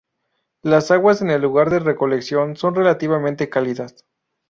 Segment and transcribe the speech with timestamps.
[0.63, 4.03] Las aguas en el lugar de recolección son relativamente cálidas.